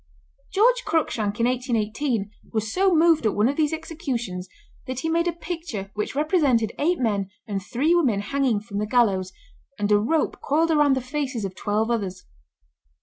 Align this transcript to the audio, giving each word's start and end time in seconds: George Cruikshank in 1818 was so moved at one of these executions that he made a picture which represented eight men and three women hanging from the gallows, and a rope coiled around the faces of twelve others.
George 0.51 0.83
Cruikshank 0.83 1.39
in 1.39 1.45
1818 1.45 2.31
was 2.51 2.73
so 2.73 2.91
moved 2.91 3.23
at 3.27 3.35
one 3.35 3.47
of 3.47 3.55
these 3.55 3.71
executions 3.71 4.49
that 4.87 5.01
he 5.01 5.09
made 5.09 5.27
a 5.27 5.31
picture 5.31 5.91
which 5.93 6.15
represented 6.15 6.71
eight 6.79 6.97
men 6.97 7.29
and 7.45 7.61
three 7.63 7.93
women 7.93 8.21
hanging 8.21 8.59
from 8.59 8.79
the 8.79 8.87
gallows, 8.87 9.31
and 9.77 9.91
a 9.91 9.99
rope 9.99 10.41
coiled 10.41 10.71
around 10.71 10.95
the 10.95 11.01
faces 11.01 11.45
of 11.45 11.53
twelve 11.53 11.91
others. 11.91 12.23